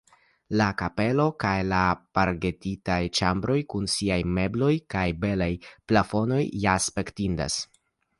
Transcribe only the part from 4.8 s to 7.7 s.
kaj belaj plafonoj ja spektindas.